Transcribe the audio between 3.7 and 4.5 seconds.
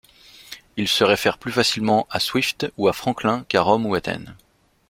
ou Athènes.